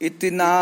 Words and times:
इतना 0.00 0.52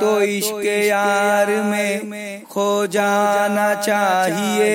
तो 0.00 0.10
इश्क 0.20 0.64
यार 0.66 1.50
में 1.62 2.42
खो 2.44 2.86
जाना 2.86 3.74
चाहिए। 3.74 4.74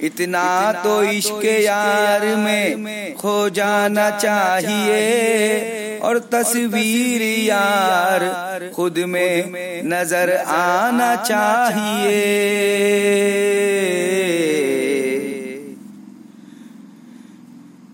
इतना 0.00 0.72
तो 0.72 1.02
इश्क 1.02 1.44
यार 1.44 2.26
में 2.36 3.14
खो 3.14 3.48
जाना 3.50 4.10
चाहिए। 4.18 5.98
और 5.98 6.18
तस्वीर 6.34 7.22
यार 7.22 8.70
खुद 8.76 8.98
में 9.08 9.82
नज़र 9.84 10.36
आना 10.56 11.14
चाहिए। 11.24 12.18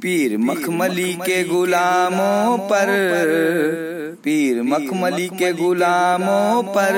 पीर 0.05 0.39
मखमली 0.39 1.15
के 1.15 1.45
गुलामों 1.45 2.59
पर। 2.59 2.87
पीर। 4.25 4.63
मखमली 4.63 5.29
के 5.29 5.53
गुलामों 5.53 6.63
पर। 6.63 6.93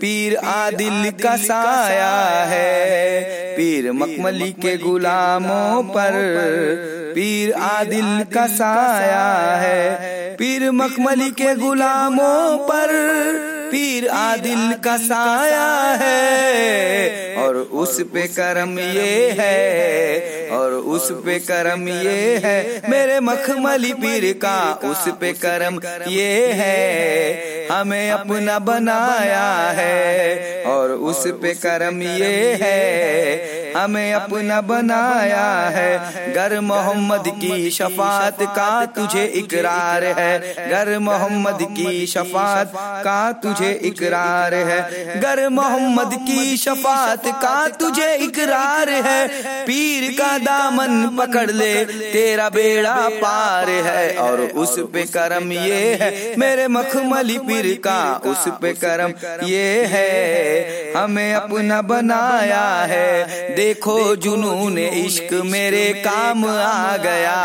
पीर। 0.00 0.36
आदिल 0.36 1.10
का 1.10 1.36
साया 1.36 2.44
है। 2.44 3.30
पीर 3.56 3.92
मखमली 3.92 4.52
के 4.52 4.76
गुलामों 4.76 5.82
पर। 5.82 6.12
पीर। 7.14 7.52
आदिल 7.52 8.24
का 8.34 8.46
साया 8.46 9.56
है। 9.56 9.96
पीर 10.36 10.70
मखमली 10.70 11.30
के 11.30 11.54
गुलामों 11.54 12.58
पर। 12.58 12.88
पीर। 13.72 14.08
आदिल 14.08 14.74
का 14.84 14.96
साया 14.96 15.98
है। 16.04 17.33
और 17.44 17.56
उस 17.56 18.00
पे 18.14 18.26
करम 18.28 18.78
ये 18.78 19.36
है, 19.40 20.48
और 20.50 20.72
उस 20.72 21.10
पे 21.12 21.38
करम 21.38 21.88
ये 21.88 22.40
है। 22.44 22.82
मेरे 22.90 23.20
मखमली 23.20 23.92
पीर 23.92 24.32
का 24.32 24.80
उस 24.84 25.08
पे 25.20 25.32
करम 25.32 25.80
ये 26.08 26.46
है। 26.52 27.68
हमें 27.68 28.10
अपना 28.10 28.58
बनाया 28.58 29.46
है, 29.70 30.64
और 30.64 30.90
उस 30.90 31.26
पे 31.42 31.54
करम 31.54 32.02
ये 32.02 32.58
है। 32.62 33.64
हमें 33.74 34.12
अपना 34.12 34.60
बनाया 34.60 35.46
है। 35.68 36.32
घर 36.32 36.60
मोहम्मद 36.60 37.24
की 37.28 37.70
शफात 37.70 38.42
का 38.42 38.86
तुझे 38.86 39.24
इकरार 39.24 40.04
है। 40.04 40.38
घर 40.70 40.98
मोहम्मद 40.98 41.58
की 41.62 42.06
शफात 42.06 42.72
का 42.76 43.32
तुझे 43.32 43.72
इकरार 43.82 44.54
है। 44.54 45.20
घर 45.20 45.48
मोहम्मद 45.48 46.14
की 46.14 46.56
शफात 46.56 47.26
का 47.34 47.68
तुझे 47.68 48.14
इकरार 48.16 48.90
है? 48.90 49.26
पीर 49.66 50.10
का 50.12 50.36
दामन 50.38 51.16
पकड़ 51.18 51.50
ले, 51.50 51.74
तेरा 51.84 52.48
बेड़ा 52.48 52.96
पार 53.14 53.68
है। 53.68 54.16
और 54.18 54.40
उस 54.40 54.74
पे 54.92 55.02
करम 55.08 55.52
ये 55.52 55.98
है, 56.00 56.10
मेरे 56.38 56.68
मखमली 56.68 57.38
पीर 57.38 57.72
का 57.84 58.00
उस 58.26 58.44
पे 58.62 58.72
करम 58.74 59.12
ये 59.46 59.84
है। 59.84 60.92
हमें 60.94 61.34
अपना 61.34 61.80
बनाया 61.82 62.64
है, 62.90 63.54
देखो 63.56 64.16
जुनून 64.16 64.78
इश्क 64.78 65.32
मेरे 65.44 65.84
काम 66.06 66.44
आ 66.46 66.96
गया। 66.96 67.36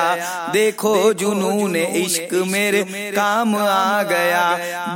देखो 0.53 1.13
जुनून 1.13 1.75
इश्क 1.75 2.33
मेरे 2.47 2.83
काम 3.15 3.55
आ 3.55 4.03
गया। 4.03 4.43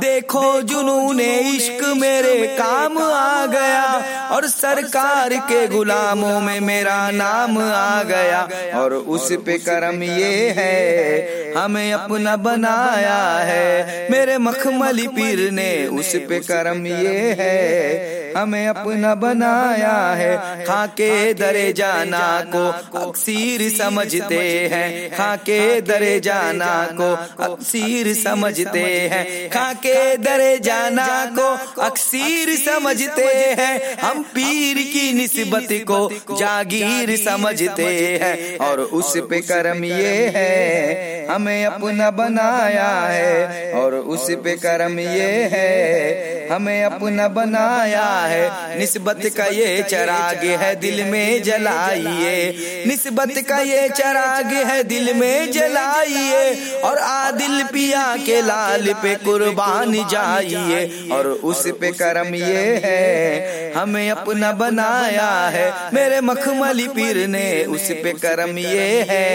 देखो 0.00 0.60
जुनून 0.62 1.20
इश्क 1.20 1.84
मेरे 1.96 2.34
काम 2.58 2.98
आ 2.98 3.46
गया। 3.46 3.82
और 4.30 4.46
सरकार 4.84 5.34
के 5.48 5.66
गुलामों 5.68 6.40
में 6.40 6.60
मेरा 6.60 7.10
नाम 7.10 7.58
आ 7.58 8.02
गया 8.02 8.42
और 8.80 8.94
उस 8.94 9.32
पे 9.46 9.58
कर्म 9.58 10.02
ये 10.02 10.48
है 10.58 11.43
हमें 11.56 11.92
अपना 11.92 12.36
बनाया 12.36 13.38
है। 13.38 14.08
मेरे 14.10 14.38
मखमली 14.38 15.06
पीर 15.06 15.50
ने 15.50 15.86
उस 15.86 16.12
पे 16.28 16.40
करम 16.40 16.86
ये 16.86 17.36
है। 17.38 18.14
हमें 18.36 18.68
अपना 18.68 19.14
बनाया 19.14 20.14
है। 20.14 20.64
खाके 20.64 21.34
दरे 21.34 21.72
जाना 21.72 22.44
को 22.56 22.64
अक्सीर 22.98 23.70
समझते 23.70 24.68
हैं। 24.72 25.10
खाके 25.10 25.80
दरे 25.80 26.20
जाना 26.20 26.88
को 27.00 27.12
अक्सीर 27.44 28.14
समझते 28.14 28.80
हैं। 28.80 29.50
खाके 29.50 30.16
दरे 30.16 30.58
जाना 30.58 31.30
को 31.38 31.82
अक्सीर 31.82 32.56
समझते 32.56 33.26
हैं। 33.58 33.98
हम 33.98 34.22
पीर 34.22 34.76
की 34.76 35.12
निस्बत 35.12 35.68
को 35.72 36.10
जागीर 36.38 37.16
समझते 37.16 38.18
हैं। 38.22 38.58
और 38.58 38.80
उस 38.80 39.18
पे 39.30 39.40
करम 39.40 39.84
ये 39.84 40.32
है। 40.34 41.13
हमें 41.30 41.66
अपना 41.66 42.10
बनाया 42.10 42.90
है 43.06 43.72
और 43.72 43.94
उस 43.94 44.30
पे 44.30 44.52
कर्म 44.56 45.00
ये 45.00 45.48
है। 45.52 46.34
हमें 46.48 46.84
अपना 46.84 47.28
बनाया 47.28 48.04
है। 48.04 48.78
निस्बत 48.78 49.20
का 49.36 49.44
ये 49.44 49.82
चराग 49.82 50.44
है 50.44 50.74
दिल 50.76 51.04
में 51.04 51.42
जलाइए। 51.42 52.84
निस्बत 52.86 53.34
का 53.48 53.58
ये 53.58 53.88
चराग 53.88 54.46
है 54.46 54.82
दिल 54.84 55.14
में 55.14 55.52
जलाइए। 55.52 56.54
और 56.84 56.98
आदिल 56.98 57.64
पिया 57.64 58.16
के 58.26 58.40
लाल 58.42 58.92
पे 58.92 59.14
कुर्बान 59.14 59.92
जाइए। 59.92 61.08
और 61.12 61.26
उस 61.26 61.66
पे 61.80 61.92
कर्म 61.92 62.34
ये 62.34 62.80
है। 62.84 63.72
हमें 63.72 64.10
अपना 64.10 64.52
बनाया 64.52 65.30
है। 65.48 65.72
मेरे 65.94 66.20
मखमली 66.20 66.88
पीर 66.88 67.26
ने 67.28 67.64
उस 67.64 67.88
पे 67.90 68.12
कर्म 68.12 68.58
ये 68.58 69.06
है। 69.08 69.34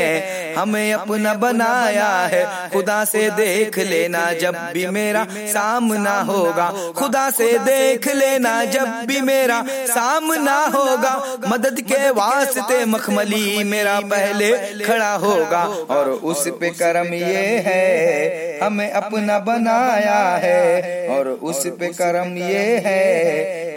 हमें 0.56 0.94
अपना 0.94 1.34
बनाया 1.34 2.08
है। 2.08 2.70
खुदा 2.70 3.06
से 3.06 3.30
देख 3.30 3.80
लेना 3.80 4.34
जब 4.34 4.56
भी 4.74 4.88
मेरा 4.88 5.28
सामना 5.32 6.22
होगा। 6.22 6.74
खुदा 6.98 7.30
से 7.30 7.60
देख 7.60 8.08
लेना 8.08 8.66
जब 8.66 8.88
भी 9.06 9.22
मेरा 9.22 9.64
सामना 9.70 10.66
होगा। 10.66 11.38
मदद 11.48 11.82
के 11.82 12.10
वास्ते 12.10 12.86
मखमली 12.86 13.64
मेरा 13.64 14.00
पहले 14.00 14.52
खड़ा 14.84 15.14
होगा। 15.14 15.64
और 15.90 16.10
उस 16.10 16.48
पे 16.48 16.70
करम 16.70 17.14
ये 17.14 17.64
है। 17.66 18.60
हमें 18.64 18.92
अपना 18.92 19.40
बनाया 19.40 20.20
है। 20.36 21.08
और 21.10 21.28
उस 21.28 21.68
पे 21.68 21.88
करम 21.88 22.38
ये 22.38 22.84
है। 22.86 23.10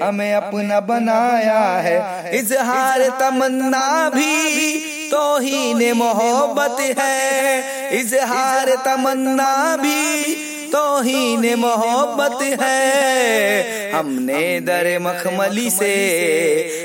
हमें 0.03 0.35
अपना 0.35 0.81
बनाया 0.81 1.61
है। 1.61 2.39
इजहार 2.39 3.01
तमन्ना 3.21 4.09
भी 4.09 4.92
तो 5.13 5.39
ही 5.39 5.75
ने 5.75 5.93
मोहब्बत 5.93 6.77
है। 6.99 8.01
इजहार 8.01 8.71
तमन्ना 8.85 9.77
भी 9.77 10.35
तो 10.67 11.01
ही 11.01 11.37
ने 11.37 11.55
मोहब्बत 11.55 12.43
है। 12.61 13.91
हमने 13.93 14.61
दर 14.61 14.87
मखमली 14.99 15.71
से, 15.71 15.91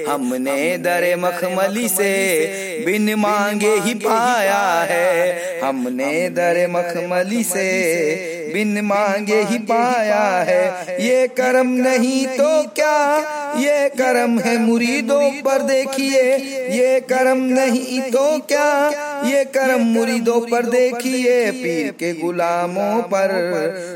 हमने 0.09 0.77
दर 0.77 1.05
मखमली 1.19 1.87
से 1.87 2.13
बिन 2.85 3.13
मांगे 3.15 3.73
ही 3.75 3.93
पाया 3.93 4.63
है। 4.89 5.59
हमने 5.61 6.29
दर 6.29 6.67
मखमली 6.69 7.43
से 7.43 7.69
बिन 8.53 8.81
मांगे 8.81 9.41
ही 9.41 9.57
पाया 9.57 10.25
है। 10.43 10.97
ये 11.05 11.27
कर्म 11.27 11.69
नहीं 11.69 12.25
तो 12.27 12.63
क्या 12.75 12.97
ये 13.55 13.87
करम 13.89 14.37
है 14.39 14.57
मुरीदों 14.57 15.29
पर 15.41 15.61
देखिए, 15.63 16.21
ये 16.71 16.99
करम 17.09 17.41
नहीं 17.51 18.01
तो 18.11 18.25
क्या? 18.47 18.67
ये 19.25 19.43
करम 19.55 19.83
मुरीदों 19.89 20.39
पर 20.41 20.65
देखिए, 20.65 21.51
पीर 21.53 21.91
के 21.91 22.13
गुलामों 22.13 23.01
पर। 23.03 23.33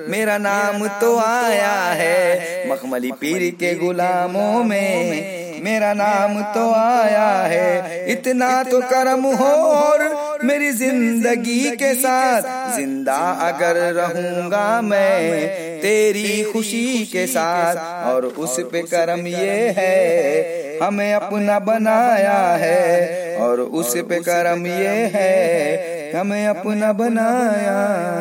मेरा 0.10 0.38
नाम 0.38 0.88
तो 1.02 1.16
आया 1.18 1.74
है 1.94 2.70
मखमली 2.72 3.12
पीर 3.12 3.50
के 3.60 3.74
गुलामों 3.76 4.64
में। 4.64 5.62
मेरा 5.64 5.94
नाम 5.94 6.42
तो 6.54 6.72
आया 6.74 7.30
है, 7.44 8.12
इतना 8.12 8.52
तो 8.64 8.80
करम 8.84 9.26
हो 9.34 9.50
और 9.64 10.08
मेरी 10.44 10.72
ज़िंदगी 10.72 11.70
के 11.78 11.94
साथ 11.96 12.76
ज़िंदा 12.76 13.18
अगर 13.48 13.78
रहूँगा 13.94 14.82
मैं 14.82 15.48
तेरी 15.82 16.44
खुशी 16.44 17.06
के 17.06 17.26
साथ 17.28 17.76
और 18.08 18.26
उस 18.26 18.60
पे 18.72 18.82
कर्म 18.84 19.28
ये 19.28 19.74
है 19.78 20.80
हमें 20.84 21.14
अपना 21.14 21.60
बनाया 21.60 22.40
है 22.58 23.38
और 23.42 23.62
उस 23.62 23.96
पे 24.10 24.20
कर्म 24.22 24.66
ये 24.68 24.98
है 25.14 26.14
हमें 26.14 26.46
अपना 26.48 26.92
बनाया 26.94 27.80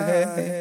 है। 0.08 0.59